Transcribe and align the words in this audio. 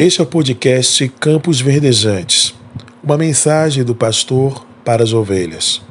Este 0.00 0.20
é 0.20 0.22
o 0.22 0.26
podcast 0.28 1.08
Campos 1.18 1.60
Verdejantes, 1.60 2.54
uma 3.02 3.18
mensagem 3.18 3.82
do 3.82 3.96
pastor 3.96 4.64
para 4.84 5.02
as 5.02 5.12
ovelhas. 5.12 5.82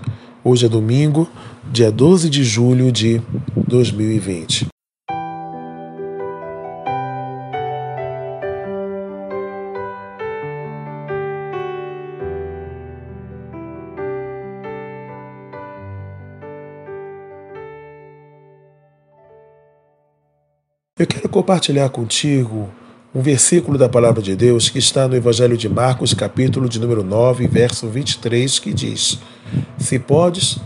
Hoje 0.45 0.65
é 0.65 0.69
domingo, 0.69 1.29
dia 1.69 1.91
12 1.91 2.29
de 2.29 2.41
julho 2.41 2.89
de 2.89 3.21
2020. 3.67 4.67
Eu 20.97 21.05
quero 21.05 21.27
compartilhar 21.27 21.89
contigo 21.89 22.71
um 23.17 23.21
versículo 23.21 23.79
da 23.79 23.89
palavra 23.89 24.21
de 24.21 24.35
Deus 24.35 24.69
que 24.69 24.77
está 24.77 25.07
no 25.07 25.15
Evangelho 25.15 25.57
de 25.57 25.67
Marcos, 25.67 26.13
capítulo 26.13 26.69
de 26.69 26.79
número 26.79 27.03
9, 27.03 27.47
verso 27.47 27.87
23, 27.87 28.59
que 28.59 28.71
diz: 28.71 29.17
Se 29.75 29.97
podes, 29.97 30.59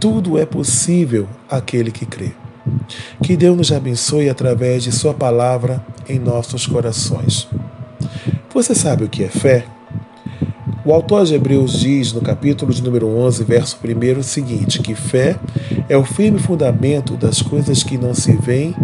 tudo 0.00 0.38
é 0.38 0.46
possível 0.46 1.28
àquele 1.46 1.90
que 1.90 2.06
crê. 2.06 2.30
Que 3.22 3.36
Deus 3.36 3.54
nos 3.54 3.70
abençoe 3.70 4.30
através 4.30 4.82
de 4.82 4.92
Sua 4.92 5.12
palavra 5.12 5.84
em 6.08 6.18
nossos 6.18 6.66
corações. 6.66 7.46
Você 8.54 8.74
sabe 8.74 9.04
o 9.04 9.08
que 9.08 9.22
é 9.22 9.28
fé? 9.28 9.66
O 10.82 10.94
autor 10.94 11.26
de 11.26 11.34
Hebreus 11.34 11.78
diz 11.78 12.14
no 12.14 12.22
capítulo 12.22 12.72
de 12.72 12.82
número 12.82 13.06
11, 13.08 13.44
verso 13.44 13.78
1 13.84 14.18
o 14.18 14.22
seguinte: 14.22 14.78
que 14.78 14.94
fé 14.94 15.36
é 15.86 15.98
o 15.98 16.04
firme 16.04 16.38
fundamento 16.38 17.14
das 17.18 17.42
coisas 17.42 17.82
que 17.82 17.98
não 17.98 18.14
se 18.14 18.32
veem 18.32 18.74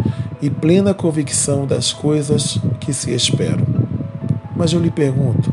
e 0.47 0.51
plena 0.51 0.95
convicção 0.95 1.67
das 1.67 1.93
coisas 1.93 2.57
que 2.79 2.93
se 2.93 3.13
esperam. 3.13 3.67
Mas 4.55 4.73
eu 4.73 4.79
lhe 4.79 4.93
pergunto, 4.93 5.53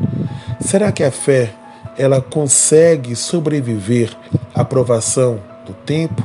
será 0.59 0.91
que 0.91 1.03
a 1.03 1.09
fé 1.09 1.55
ela 1.97 2.21
consegue 2.21 3.16
sobreviver 3.16 4.16
à 4.53 4.64
provação 4.64 5.39
do 5.66 5.73
tempo? 5.73 6.21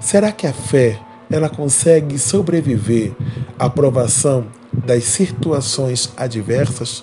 Será 0.00 0.30
que 0.30 0.46
a 0.46 0.52
fé 0.52 1.00
ela 1.28 1.48
consegue 1.48 2.16
sobreviver 2.16 3.12
à 3.58 3.68
provação 3.68 4.46
das 4.72 5.02
situações 5.02 6.12
adversas? 6.16 7.02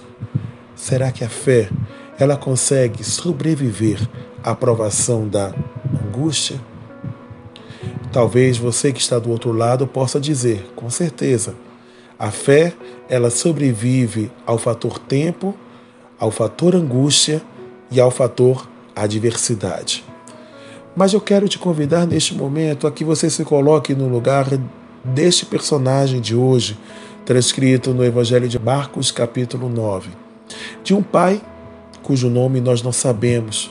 Será 0.74 1.12
que 1.12 1.26
a 1.26 1.30
fé 1.30 1.70
ela 2.18 2.38
consegue 2.38 3.04
sobreviver 3.04 4.00
à 4.42 4.56
provação 4.56 5.28
da 5.28 5.54
angústia? 6.08 6.58
Talvez 8.12 8.58
você 8.58 8.94
que 8.94 9.02
está 9.02 9.20
do 9.20 9.30
outro 9.30 9.52
lado 9.52 9.86
possa 9.86 10.20
dizer, 10.20 10.66
com 10.76 10.90
certeza, 10.90 11.56
a 12.18 12.32
fé 12.32 12.74
ela 13.10 13.30
sobrevive 13.30 14.32
ao 14.46 14.58
fator 14.58 14.98
tempo, 14.98 15.56
ao 16.20 16.32
fator 16.32 16.76
angústia 16.76 17.42
e 17.92 18.00
ao 18.00 18.10
fator 18.10 18.68
adversidade. 18.96 20.04
Mas 20.96 21.14
eu 21.14 21.22
quero 21.22 21.48
te 21.48 21.60
convidar 21.60 22.08
neste 22.08 22.34
momento 22.34 22.88
a 22.88 22.92
que 22.92 23.04
você 23.04 23.30
se 23.30 23.44
coloque 23.44 23.94
no 23.94 24.08
lugar 24.08 24.48
deste 25.04 25.46
personagem 25.46 26.20
de 26.20 26.36
hoje, 26.36 26.78
transcrito 27.24 27.94
no 27.94 28.04
Evangelho 28.04 28.48
de 28.48 28.58
Marcos, 28.58 29.12
capítulo 29.12 29.70
9, 29.70 30.10
de 30.84 30.94
um 30.94 31.04
pai 31.04 31.42
cujo 32.02 32.30
nome 32.30 32.62
nós 32.62 32.82
não 32.82 32.94
sabemos, 32.94 33.70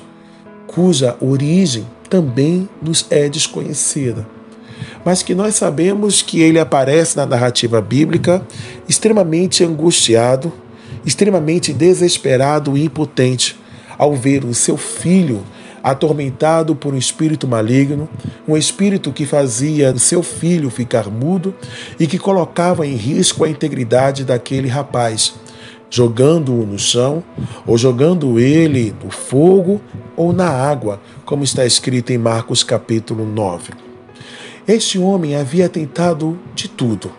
cuja 0.66 1.16
origem 1.20 1.86
também 2.08 2.68
nos 2.82 3.06
é 3.10 3.28
desconhecida, 3.28 4.26
mas 5.04 5.22
que 5.22 5.34
nós 5.34 5.54
sabemos 5.54 6.22
que 6.22 6.40
ele 6.40 6.58
aparece 6.58 7.16
na 7.16 7.26
narrativa 7.26 7.80
bíblica 7.80 8.46
extremamente 8.88 9.64
angustiado, 9.64 10.52
extremamente 11.04 11.72
desesperado 11.72 12.76
e 12.76 12.84
impotente 12.84 13.58
ao 13.98 14.14
ver 14.14 14.44
o 14.44 14.54
seu 14.54 14.76
filho 14.76 15.42
atormentado 15.82 16.74
por 16.74 16.92
um 16.92 16.98
espírito 16.98 17.46
maligno, 17.46 18.08
um 18.46 18.56
espírito 18.56 19.12
que 19.12 19.24
fazia 19.24 19.92
o 19.92 19.98
seu 19.98 20.22
filho 20.22 20.68
ficar 20.68 21.08
mudo 21.08 21.54
e 21.98 22.08
que 22.08 22.18
colocava 22.18 22.84
em 22.84 22.96
risco 22.96 23.44
a 23.44 23.48
integridade 23.48 24.24
daquele 24.24 24.68
rapaz 24.68 25.34
jogando-o 25.90 26.66
no 26.66 26.78
chão, 26.78 27.22
ou 27.66 27.78
jogando 27.78 28.38
ele 28.38 28.94
no 29.02 29.10
fogo 29.10 29.80
ou 30.16 30.32
na 30.32 30.48
água, 30.48 31.00
como 31.24 31.44
está 31.44 31.64
escrito 31.64 32.10
em 32.10 32.18
Marcos 32.18 32.64
capítulo 32.64 33.24
9. 33.24 33.72
Este 34.66 34.98
homem 34.98 35.36
havia 35.36 35.68
tentado 35.68 36.38
de 36.54 36.68
tudo. 36.68 37.12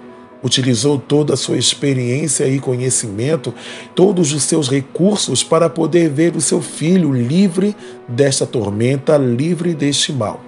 Utilizou 0.44 1.00
toda 1.00 1.34
a 1.34 1.38
sua 1.38 1.58
experiência 1.58 2.48
e 2.48 2.60
conhecimento, 2.60 3.54
todos 3.96 4.34
os 4.34 4.44
seus 4.44 4.70
recursos 4.70 5.44
para 5.44 5.70
poder 5.70 6.10
ver 6.10 6.36
o 6.36 6.42
seu 6.42 6.62
filho 6.62 7.12
livre 7.12 7.76
desta 8.08 8.46
tormenta, 8.46 9.18
livre 9.18 9.74
deste 9.74 10.12
mal. 10.12 10.42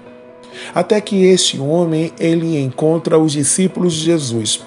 Até 0.73 0.99
que 0.99 1.23
este 1.25 1.59
homem 1.59 2.11
ele 2.19 2.59
encontra 2.59 3.17
os 3.17 3.31
discípulos 3.31 3.93
de 3.93 4.05
Jesus. 4.05 4.61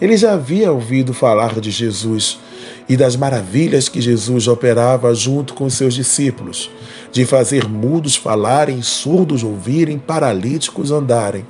Ele 0.00 0.16
já 0.16 0.34
havia 0.34 0.70
ouvido 0.70 1.14
falar 1.14 1.58
de 1.58 1.70
Jesus, 1.70 2.38
e 2.92 2.96
das 2.96 3.16
maravilhas 3.16 3.88
que 3.88 4.02
Jesus 4.02 4.46
operava 4.46 5.14
junto 5.14 5.54
com 5.54 5.70
seus 5.70 5.94
discípulos, 5.94 6.70
de 7.10 7.24
fazer 7.24 7.66
mudos 7.66 8.16
falarem, 8.16 8.82
surdos 8.82 9.42
ouvirem, 9.42 9.98
paralíticos 9.98 10.90
andarem. 10.90 11.46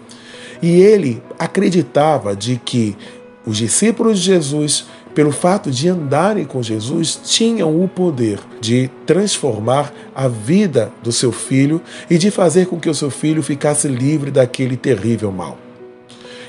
E 0.62 0.80
ele 0.80 1.20
acreditava 1.36 2.36
de 2.36 2.60
que 2.64 2.96
os 3.44 3.56
discípulos 3.56 4.20
de 4.20 4.26
Jesus, 4.26 4.84
pelo 5.16 5.32
fato 5.32 5.68
de 5.68 5.88
andarem 5.88 6.44
com 6.44 6.62
Jesus, 6.62 7.18
tinham 7.24 7.82
o 7.82 7.88
poder 7.88 8.38
de 8.60 8.88
transformar 9.04 9.92
a 10.14 10.28
vida 10.28 10.92
do 11.02 11.10
seu 11.10 11.32
filho 11.32 11.82
e 12.08 12.18
de 12.18 12.30
fazer 12.30 12.66
com 12.66 12.78
que 12.78 12.88
o 12.88 12.94
seu 12.94 13.10
filho 13.10 13.42
ficasse 13.42 13.88
livre 13.88 14.30
daquele 14.30 14.76
terrível 14.76 15.32
mal. 15.32 15.58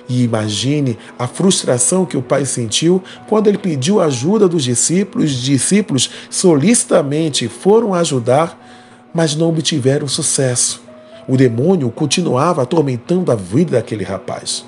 E 0.08 0.24
imagine 0.24 0.98
a 1.18 1.28
frustração 1.28 2.06
que 2.06 2.18
o 2.18 2.22
pai 2.22 2.46
sentiu 2.46 3.02
quando 3.28 3.48
ele 3.48 3.58
pediu 3.58 4.02
ajuda 4.02 4.48
dos 4.48 4.64
discípulos. 4.64 5.32
Os 5.32 5.42
discípulos 5.42 6.10
solicitamente 6.30 7.48
foram 7.48 7.94
ajudar, 7.94 8.60
mas 9.14 9.36
não 9.36 9.50
obtiveram 9.50 10.08
sucesso. 10.08 10.82
O 11.28 11.38
demônio 11.38 11.90
continuava 11.90 12.62
atormentando 12.64 13.32
a 13.32 13.36
vida 13.36 13.78
daquele 13.78 14.04
rapaz. 14.04 14.66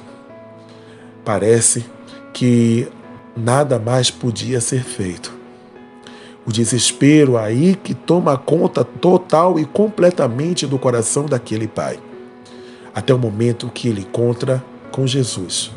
Parece 1.26 1.86
que 2.32 2.88
nada 3.36 3.78
mais 3.78 4.10
podia 4.10 4.62
ser 4.62 4.84
feito. 4.84 5.34
O 6.46 6.52
desespero 6.52 7.38
aí 7.38 7.76
que 7.76 7.94
toma 7.94 8.38
conta 8.38 8.84
total 8.84 9.60
e 9.60 9.66
completamente 9.66 10.68
do 10.68 10.78
coração 10.78 11.26
daquele 11.26 11.68
pai. 11.68 12.00
Até 12.94 13.14
o 13.14 13.18
momento 13.18 13.70
que 13.74 13.90
ele 13.90 14.02
encontra 14.02 14.64
com 14.96 15.06
Jesus. 15.06 15.72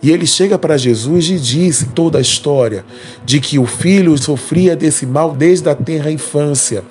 E 0.00 0.12
ele 0.12 0.24
chega 0.24 0.56
para 0.56 0.76
Jesus 0.76 1.28
e 1.30 1.36
diz 1.36 1.84
toda 1.92 2.18
a 2.18 2.20
história 2.20 2.84
de 3.24 3.40
que 3.40 3.58
o 3.58 3.66
filho 3.66 4.16
sofria 4.16 4.76
desse 4.76 5.04
mal 5.04 5.34
desde 5.34 5.68
a 5.68 5.74
tenra 5.74 6.12
infância, 6.12 6.84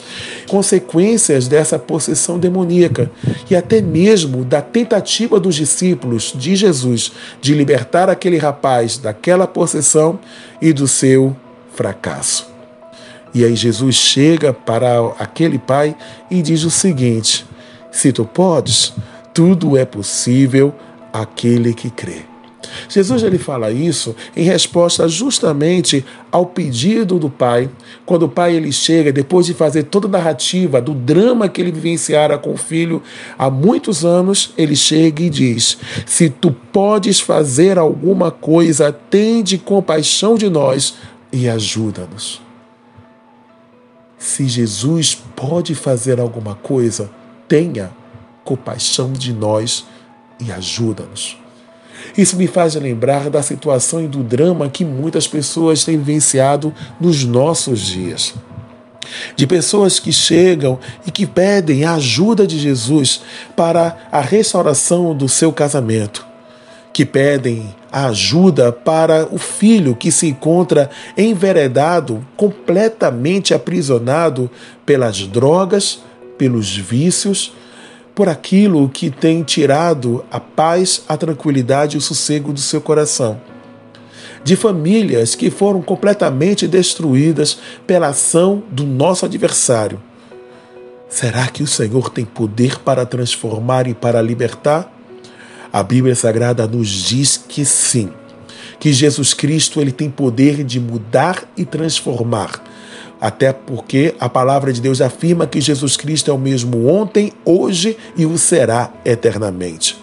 consequências 0.50 1.48
dessa 1.48 1.80
possessão 1.80 2.38
demoníaca 2.38 3.10
e 3.50 3.56
até 3.56 3.80
mesmo 3.80 4.44
da 4.44 4.62
tentativa 4.62 5.40
dos 5.40 5.56
discípulos 5.56 6.34
de 6.36 6.58
Jesus 6.58 7.14
de 7.40 7.54
libertar 7.54 8.10
aquele 8.10 8.38
rapaz 8.38 8.98
daquela 8.98 9.48
possessão 9.48 10.20
e 10.62 10.74
do 10.74 10.88
seu 10.88 11.34
fracasso. 11.74 12.50
E 13.34 13.46
aí 13.46 13.56
Jesus 13.56 13.96
chega 13.96 14.52
para 14.52 15.14
aquele 15.20 15.60
pai 15.60 15.96
e 16.30 16.42
diz 16.42 16.64
o 16.64 16.72
seguinte: 16.72 17.46
Se 17.92 18.12
tu 18.12 18.26
podes, 18.26 18.94
tudo 19.34 19.78
é 19.78 19.86
possível 19.86 20.74
aquele 21.22 21.74
que 21.74 21.90
crê. 21.90 22.24
Jesus 22.90 23.24
ele 23.24 23.38
fala 23.38 23.72
isso 23.72 24.16
em 24.36 24.44
resposta 24.44 25.08
justamente 25.08 26.06
ao 26.32 26.46
pedido 26.46 27.18
do 27.18 27.30
pai, 27.30 27.70
quando 28.06 28.24
o 28.24 28.30
pai 28.30 28.56
ele 28.56 28.72
chega 28.72 29.12
depois 29.12 29.46
de 29.46 29.54
fazer 29.54 29.84
toda 29.84 30.08
a 30.08 30.12
narrativa 30.12 30.82
do 30.82 30.94
drama 30.94 31.48
que 31.48 31.62
ele 31.62 31.72
vivenciara 31.72 32.38
com 32.38 32.54
o 32.54 32.58
filho 32.58 33.02
há 33.38 33.50
muitos 33.50 34.04
anos, 34.04 34.54
ele 34.58 34.76
chega 34.76 35.24
e 35.24 35.30
diz: 35.30 35.78
"Se 36.06 36.30
tu 36.30 36.52
podes 36.52 37.20
fazer 37.20 37.78
alguma 37.78 38.32
coisa, 38.32 38.92
tende 38.92 39.58
compaixão 39.58 40.36
de 40.36 40.50
nós 40.50 40.96
e 41.32 41.48
ajuda-nos." 41.48 42.42
Se 44.18 44.48
Jesus 44.48 45.16
pode 45.36 45.76
fazer 45.76 46.20
alguma 46.20 46.56
coisa, 46.56 47.12
tenha 47.48 47.92
compaixão 48.44 49.14
de 49.14 49.32
nós 49.32 49.86
e 50.40 50.52
ajuda-nos. 50.52 51.38
Isso 52.18 52.36
me 52.36 52.48
faz 52.48 52.76
lembrar 52.76 53.30
da 53.30 53.42
situação 53.42 54.04
e 54.04 54.08
do 54.08 54.24
drama 54.24 54.70
que 54.70 54.86
muitas 54.86 55.28
pessoas 55.28 55.84
têm 55.84 55.98
vivenciado 55.98 56.74
nos 57.00 57.24
nossos 57.24 57.82
dias. 57.82 58.34
De 59.36 59.46
pessoas 59.46 60.00
que 60.00 60.12
chegam 60.12 60.80
e 61.06 61.12
que 61.12 61.26
pedem 61.26 61.84
a 61.84 61.96
ajuda 61.96 62.48
de 62.48 62.58
Jesus 62.58 63.22
para 63.56 63.98
a 64.12 64.20
restauração 64.20 65.16
do 65.16 65.30
seu 65.30 65.54
casamento, 65.54 66.26
que 66.92 67.06
pedem 67.06 67.74
ajuda 67.92 68.72
para 68.72 69.28
o 69.32 69.38
filho 69.38 69.96
que 69.96 70.12
se 70.12 70.28
encontra 70.28 70.90
enveredado, 71.18 72.26
completamente 72.36 73.54
aprisionado 73.54 74.50
pelas 74.86 75.20
drogas, 75.28 76.00
pelos 76.38 76.76
vícios, 76.76 77.54
por 78.16 78.30
aquilo 78.30 78.88
que 78.88 79.12
tem 79.12 79.44
tirado 79.44 80.24
a 80.32 80.40
paz, 80.40 81.04
a 81.08 81.18
tranquilidade 81.18 81.96
e 81.96 82.00
o 82.00 82.02
sossego 82.02 82.54
do 82.54 82.62
seu 82.62 82.80
coração. 82.80 83.40
De 84.42 84.56
famílias 84.56 85.36
que 85.36 85.52
foram 85.52 85.82
completamente 85.82 86.66
destruídas 86.66 87.58
pela 87.86 88.08
ação 88.08 88.64
do 88.72 88.86
nosso 88.86 89.26
adversário. 89.26 90.02
Será 91.10 91.48
que 91.48 91.62
o 91.62 91.68
Senhor 91.68 92.10
tem 92.10 92.24
poder 92.24 92.80
para 92.80 93.06
transformar 93.06 93.86
e 93.88 93.94
para 93.94 94.22
libertar? 94.22 94.92
A 95.74 95.84
Bíblia 95.84 96.16
Sagrada 96.16 96.66
nos 96.66 96.88
diz 96.88 97.36
que 97.36 97.66
sim, 97.66 98.10
que 98.80 98.94
Jesus 98.94 99.34
Cristo 99.34 99.82
ele 99.82 99.92
tem 99.92 100.10
poder 100.10 100.64
de 100.64 100.80
mudar 100.80 101.44
e 101.58 101.66
transformar 101.66 102.65
até 103.26 103.52
porque 103.52 104.14
a 104.20 104.30
palavra 104.30 104.72
de 104.72 104.80
Deus 104.80 105.02
afirma 105.02 105.48
que 105.48 105.60
Jesus 105.60 105.98
Cristo 105.98 106.30
é 106.30 106.34
o 106.36 106.38
mesmo 106.38 106.88
ontem, 106.88 107.34
hoje 107.44 107.98
e 108.16 108.24
o 108.24 108.38
será 108.38 108.94
eternamente. 109.04 109.98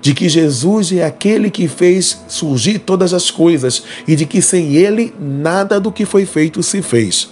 De 0.00 0.14
que 0.14 0.28
Jesus 0.28 0.92
é 0.92 1.04
aquele 1.04 1.50
que 1.50 1.66
fez 1.66 2.22
surgir 2.28 2.78
todas 2.78 3.12
as 3.12 3.32
coisas 3.32 3.82
e 4.06 4.14
de 4.14 4.24
que 4.24 4.40
sem 4.40 4.76
ele 4.76 5.12
nada 5.18 5.80
do 5.80 5.90
que 5.90 6.04
foi 6.04 6.24
feito 6.24 6.62
se 6.62 6.80
fez. 6.80 7.30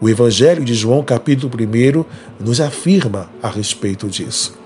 O 0.00 0.08
Evangelho 0.08 0.64
de 0.64 0.74
João, 0.74 1.04
capítulo 1.04 1.52
1, 1.54 2.04
nos 2.44 2.60
afirma 2.60 3.30
a 3.40 3.48
respeito 3.48 4.08
disso. 4.08 4.58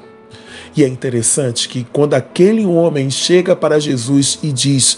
E 0.75 0.82
é 0.82 0.88
interessante 0.88 1.69
que 1.69 1.87
quando 1.93 2.15
aquele 2.15 2.65
homem 2.65 3.11
chega 3.11 3.55
para 3.55 3.79
Jesus 3.79 4.38
e 4.43 4.50
diz: 4.50 4.97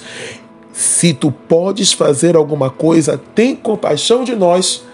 Se 0.73 1.13
tu 1.13 1.33
podes 1.33 1.93
fazer 1.93 2.37
alguma 2.37 2.71
coisa, 2.71 3.21
tem 3.35 3.57
compaixão 3.57 4.23
de 4.23 4.37
nós. 4.37 4.86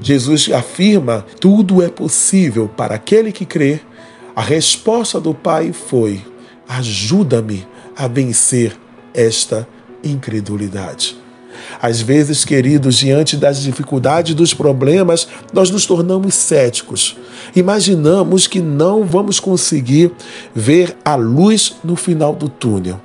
Jesus 0.00 0.50
afirma: 0.52 1.24
tudo 1.40 1.82
é 1.82 1.88
possível 1.88 2.68
para 2.68 2.94
aquele 2.94 3.32
que 3.32 3.44
crê. 3.44 3.80
A 4.34 4.42
resposta 4.42 5.20
do 5.20 5.32
Pai 5.34 5.72
foi: 5.72 6.20
ajuda-me 6.68 7.66
a 7.96 8.06
vencer 8.08 8.76
esta 9.14 9.66
incredulidade. 10.02 11.16
Às 11.80 12.00
vezes, 12.00 12.44
queridos, 12.44 12.96
diante 12.96 13.36
das 13.36 13.62
dificuldades, 13.62 14.34
dos 14.34 14.52
problemas, 14.52 15.28
nós 15.52 15.70
nos 15.70 15.86
tornamos 15.86 16.34
céticos. 16.34 17.16
Imaginamos 17.54 18.46
que 18.46 18.60
não 18.60 19.04
vamos 19.04 19.38
conseguir 19.38 20.12
ver 20.54 20.96
a 21.04 21.14
luz 21.14 21.76
no 21.82 21.96
final 21.96 22.34
do 22.34 22.48
túnel. 22.48 23.00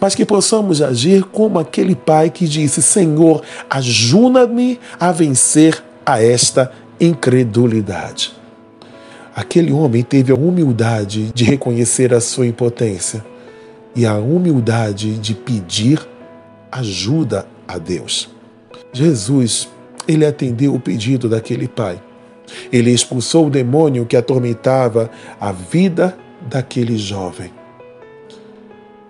Mas 0.00 0.14
que 0.14 0.24
possamos 0.24 0.82
agir 0.82 1.24
como 1.24 1.58
aquele 1.58 1.94
pai 1.94 2.30
que 2.30 2.46
disse: 2.46 2.82
Senhor, 2.82 3.42
ajuda-me 3.68 4.78
a 4.98 5.12
vencer 5.12 5.82
a 6.04 6.22
esta 6.22 6.72
incredulidade. 7.00 8.32
Aquele 9.34 9.72
homem 9.72 10.02
teve 10.02 10.32
a 10.32 10.34
humildade 10.34 11.30
de 11.34 11.44
reconhecer 11.44 12.14
a 12.14 12.20
sua 12.20 12.46
impotência 12.46 13.24
e 13.94 14.06
a 14.06 14.14
humildade 14.14 15.18
de 15.18 15.34
pedir 15.34 16.00
ajuda 16.72 17.46
a 17.68 17.78
Deus. 17.78 18.30
Jesus, 18.92 19.68
ele 20.08 20.24
atendeu 20.24 20.74
o 20.74 20.80
pedido 20.80 21.28
daquele 21.28 21.68
pai. 21.68 22.00
Ele 22.72 22.90
expulsou 22.90 23.46
o 23.46 23.50
demônio 23.50 24.06
que 24.06 24.16
atormentava 24.16 25.10
a 25.40 25.52
vida 25.52 26.16
daquele 26.48 26.96
jovem. 26.96 27.50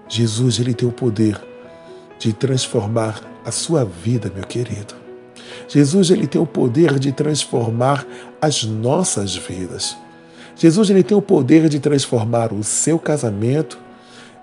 Jesus, 0.08 0.58
ele 0.58 0.74
tem 0.74 0.88
o 0.88 0.92
poder 0.92 1.40
de 2.18 2.32
transformar 2.32 3.20
a 3.44 3.50
sua 3.50 3.84
vida, 3.84 4.30
meu 4.34 4.44
querido. 4.44 4.94
Jesus 5.68 6.10
ele 6.10 6.26
tem 6.26 6.40
o 6.40 6.46
poder 6.46 6.98
de 6.98 7.12
transformar 7.12 8.06
as 8.40 8.64
nossas 8.64 9.36
vidas. 9.36 9.96
Jesus 10.56 10.88
ele 10.90 11.02
tem 11.02 11.16
o 11.16 11.22
poder 11.22 11.68
de 11.68 11.78
transformar 11.78 12.52
o 12.52 12.62
seu 12.62 12.98
casamento, 12.98 13.78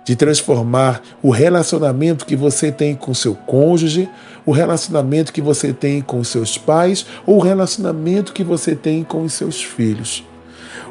de 0.05 0.15
transformar 0.15 1.01
o 1.21 1.29
relacionamento 1.29 2.25
que 2.25 2.35
você 2.35 2.71
tem 2.71 2.93
com 2.93 3.13
seu 3.13 3.33
cônjuge, 3.33 4.09
o 4.45 4.51
relacionamento 4.51 5.31
que 5.31 5.41
você 5.41 5.71
tem 5.71 6.01
com 6.01 6.23
seus 6.23 6.57
pais 6.57 7.05
ou 7.25 7.37
o 7.37 7.41
relacionamento 7.41 8.33
que 8.33 8.43
você 8.43 8.75
tem 8.75 9.03
com 9.03 9.23
os 9.23 9.33
seus 9.33 9.63
filhos. 9.63 10.23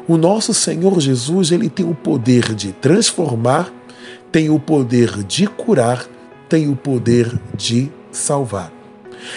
O 0.07 0.17
nosso 0.17 0.53
Senhor 0.53 0.99
Jesus, 0.99 1.51
ele 1.51 1.69
tem 1.69 1.85
o 1.85 1.95
poder 1.95 2.53
de 2.53 2.73
transformar, 2.73 3.71
tem 4.33 4.49
o 4.49 4.59
poder 4.59 5.23
de 5.23 5.45
curar, 5.45 6.07
tem 6.49 6.67
o 6.67 6.75
poder 6.75 7.39
de 7.55 7.91
salvar. 8.11 8.73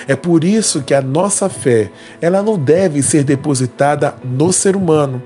É 0.08 0.16
por 0.16 0.42
isso 0.42 0.82
que 0.82 0.94
a 0.94 1.02
nossa 1.02 1.50
fé, 1.50 1.92
ela 2.18 2.42
não 2.42 2.58
deve 2.58 3.02
ser 3.02 3.22
depositada 3.22 4.14
no 4.24 4.54
ser 4.54 4.74
humano, 4.74 5.22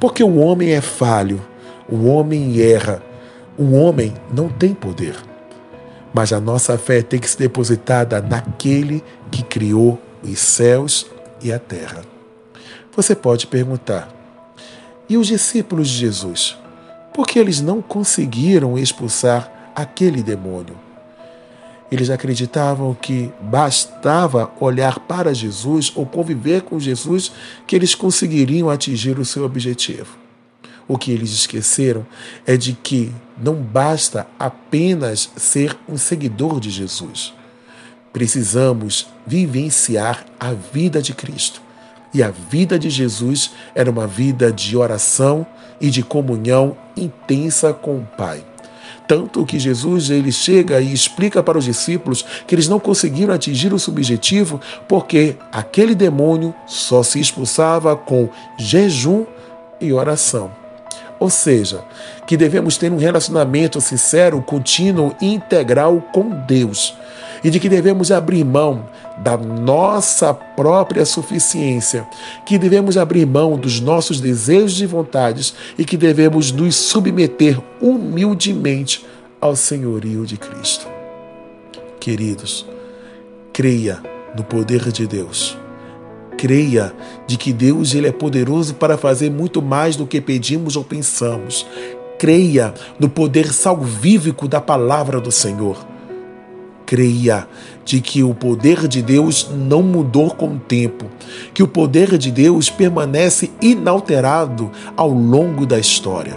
porque 0.00 0.24
o 0.24 0.36
homem 0.36 0.70
é 0.70 0.80
falho, 0.80 1.38
o 1.86 2.06
homem 2.06 2.58
erra, 2.62 3.02
o 3.58 3.72
homem 3.72 4.14
não 4.34 4.48
tem 4.48 4.72
poder. 4.72 5.14
Mas 6.14 6.32
a 6.32 6.40
nossa 6.40 6.78
fé 6.78 7.02
tem 7.02 7.20
que 7.20 7.28
ser 7.28 7.40
depositada 7.40 8.22
naquele 8.22 9.04
que 9.30 9.42
criou 9.42 10.00
os 10.22 10.38
céus 10.38 11.06
e 11.42 11.52
a 11.52 11.58
terra. 11.58 12.00
Você 12.96 13.14
pode 13.14 13.46
perguntar: 13.46 14.08
e 15.10 15.18
os 15.18 15.26
discípulos 15.26 15.88
de 15.88 15.98
Jesus? 15.98 16.59
Por 17.20 17.26
que 17.26 17.38
eles 17.38 17.60
não 17.60 17.82
conseguiram 17.82 18.78
expulsar 18.78 19.72
aquele 19.76 20.22
demônio? 20.22 20.74
Eles 21.92 22.08
acreditavam 22.08 22.94
que 22.94 23.30
bastava 23.42 24.50
olhar 24.58 24.98
para 25.00 25.34
Jesus 25.34 25.92
ou 25.94 26.06
conviver 26.06 26.62
com 26.62 26.80
Jesus 26.80 27.30
que 27.66 27.76
eles 27.76 27.94
conseguiriam 27.94 28.70
atingir 28.70 29.18
o 29.18 29.24
seu 29.26 29.44
objetivo. 29.44 30.16
O 30.88 30.96
que 30.96 31.12
eles 31.12 31.30
esqueceram 31.30 32.06
é 32.46 32.56
de 32.56 32.72
que 32.72 33.12
não 33.36 33.56
basta 33.56 34.26
apenas 34.38 35.30
ser 35.36 35.76
um 35.86 35.98
seguidor 35.98 36.58
de 36.58 36.70
Jesus. 36.70 37.34
Precisamos 38.14 39.08
vivenciar 39.26 40.24
a 40.40 40.54
vida 40.54 41.02
de 41.02 41.12
Cristo. 41.12 41.60
E 42.12 42.22
a 42.22 42.30
vida 42.30 42.78
de 42.78 42.90
Jesus 42.90 43.52
era 43.74 43.90
uma 43.90 44.06
vida 44.06 44.52
de 44.52 44.76
oração 44.76 45.46
e 45.80 45.90
de 45.90 46.02
comunhão 46.02 46.76
intensa 46.96 47.72
com 47.72 47.98
o 47.98 48.08
Pai. 48.16 48.44
Tanto 49.06 49.44
que 49.44 49.58
Jesus 49.58 50.10
ele 50.10 50.30
chega 50.30 50.80
e 50.80 50.92
explica 50.92 51.42
para 51.42 51.58
os 51.58 51.64
discípulos 51.64 52.24
que 52.46 52.54
eles 52.54 52.68
não 52.68 52.78
conseguiram 52.78 53.34
atingir 53.34 53.72
o 53.72 53.78
seu 53.78 53.92
objetivo 53.92 54.60
porque 54.86 55.36
aquele 55.50 55.94
demônio 55.94 56.54
só 56.66 57.02
se 57.02 57.18
expulsava 57.18 57.96
com 57.96 58.28
jejum 58.56 59.24
e 59.80 59.92
oração. 59.92 60.52
Ou 61.18 61.28
seja, 61.28 61.84
que 62.26 62.36
devemos 62.36 62.76
ter 62.76 62.92
um 62.92 62.96
relacionamento 62.96 63.80
sincero, 63.80 64.40
contínuo 64.40 65.14
e 65.20 65.34
integral 65.34 66.00
com 66.12 66.30
Deus 66.46 66.94
e 67.42 67.50
de 67.50 67.58
que 67.58 67.68
devemos 67.68 68.10
abrir 68.10 68.44
mão 68.44 68.86
da 69.18 69.36
nossa 69.36 70.32
própria 70.32 71.04
suficiência, 71.04 72.06
que 72.44 72.58
devemos 72.58 72.96
abrir 72.96 73.26
mão 73.26 73.56
dos 73.56 73.80
nossos 73.80 74.20
desejos 74.20 74.80
e 74.80 74.86
vontades 74.86 75.54
e 75.78 75.84
que 75.84 75.96
devemos 75.96 76.52
nos 76.52 76.74
submeter 76.76 77.58
humildemente 77.80 79.04
ao 79.40 79.56
senhorio 79.56 80.26
de 80.26 80.36
Cristo. 80.36 80.86
Queridos, 81.98 82.66
creia 83.52 84.02
no 84.36 84.44
poder 84.44 84.90
de 84.90 85.06
Deus. 85.06 85.56
Creia 86.36 86.94
de 87.26 87.36
que 87.36 87.52
Deus 87.52 87.94
ele 87.94 88.08
é 88.08 88.12
poderoso 88.12 88.74
para 88.74 88.96
fazer 88.96 89.30
muito 89.30 89.60
mais 89.60 89.96
do 89.96 90.06
que 90.06 90.20
pedimos 90.20 90.76
ou 90.76 90.82
pensamos. 90.82 91.66
Creia 92.18 92.72
no 92.98 93.10
poder 93.10 93.52
salvífico 93.52 94.48
da 94.48 94.60
palavra 94.60 95.20
do 95.20 95.30
Senhor 95.30 95.89
creia 96.90 97.46
de 97.84 98.00
que 98.00 98.24
o 98.24 98.34
poder 98.34 98.88
de 98.88 99.00
Deus 99.00 99.48
não 99.48 99.80
mudou 99.80 100.28
com 100.32 100.56
o 100.56 100.58
tempo, 100.58 101.06
que 101.54 101.62
o 101.62 101.68
poder 101.68 102.18
de 102.18 102.32
Deus 102.32 102.68
permanece 102.68 103.48
inalterado 103.62 104.72
ao 104.96 105.08
longo 105.08 105.64
da 105.64 105.78
história. 105.78 106.36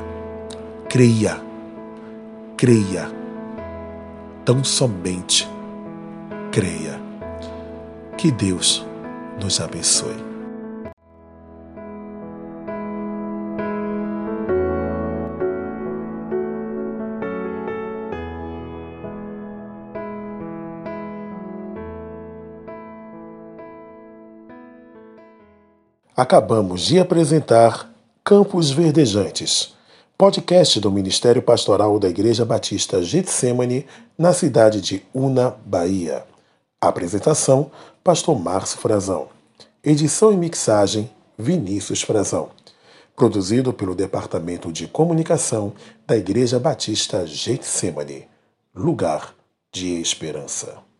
Creia, 0.88 1.42
creia, 2.56 3.10
tão 4.46 4.64
somente 4.64 5.50
creia. 6.52 7.02
Que 8.16 8.30
Deus 8.30 8.86
nos 9.42 9.60
abençoe. 9.60 10.33
Acabamos 26.16 26.82
de 26.82 27.00
apresentar 27.00 27.92
Campos 28.24 28.70
Verdejantes, 28.70 29.74
podcast 30.16 30.80
do 30.80 30.92
Ministério 30.92 31.42
Pastoral 31.42 31.98
da 31.98 32.08
Igreja 32.08 32.46
Batista 32.46 33.02
Getsemane, 33.02 33.88
na 34.16 34.32
cidade 34.32 34.80
de 34.80 35.04
Una, 35.12 35.56
Bahia. 35.66 36.24
Apresentação: 36.80 37.72
Pastor 38.04 38.40
Márcio 38.40 38.78
Frazão. 38.78 39.30
Edição 39.84 40.32
e 40.32 40.38
mixagem: 40.38 41.10
Vinícius 41.36 42.04
Frazão. 42.04 42.52
Produzido 43.16 43.74
pelo 43.74 43.96
Departamento 43.96 44.72
de 44.72 44.86
Comunicação 44.86 45.74
da 46.06 46.16
Igreja 46.16 46.60
Batista 46.60 47.26
Getsemane. 47.26 48.28
Lugar 48.76 49.34
de 49.72 50.00
Esperança. 50.00 50.93